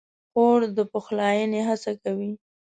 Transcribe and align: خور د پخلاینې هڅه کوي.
خور 0.29 0.61
د 0.75 0.79
پخلاینې 0.91 1.61
هڅه 1.69 1.91
کوي. 2.03 2.31